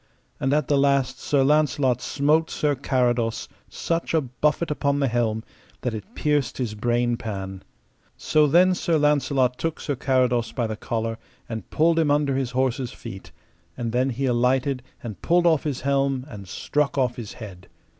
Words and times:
And 0.39 0.51
at 0.51 0.67
the 0.67 0.79
last 0.79 1.19
Sir 1.19 1.43
Launcelot 1.43 2.01
smote 2.01 2.49
Sir 2.49 2.73
Carados 2.73 3.47
such 3.69 4.15
a 4.15 4.21
buffet 4.21 4.71
upon 4.71 4.99
the 4.99 5.07
helm 5.07 5.43
that 5.81 5.93
it 5.93 6.15
pierced 6.15 6.57
his 6.57 6.73
brain 6.73 7.17
pan. 7.17 7.61
So 8.17 8.47
then 8.47 8.73
Sir 8.73 8.97
Launcelot 8.97 9.59
took 9.59 9.79
Sir 9.79 9.95
Carados 9.95 10.53
by 10.53 10.65
the 10.65 10.75
collar 10.75 11.19
and 11.47 11.69
pulled 11.69 11.99
him 11.99 12.09
under 12.09 12.35
his 12.35 12.49
horse's 12.49 12.91
feet, 12.91 13.31
and 13.77 13.91
then 13.91 14.09
he 14.09 14.25
alighted 14.25 14.81
and 15.03 15.21
pulled 15.21 15.45
off 15.45 15.65
his 15.65 15.81
helm 15.81 16.25
and 16.27 16.47
struck 16.47 16.97
off 16.97 17.15
his 17.17 17.33
head. 17.33 17.67